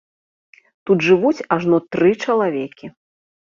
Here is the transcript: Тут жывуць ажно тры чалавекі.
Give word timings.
Тут 0.87 1.05
жывуць 1.09 1.45
ажно 1.59 1.77
тры 1.95 2.11
чалавекі. 2.25 2.95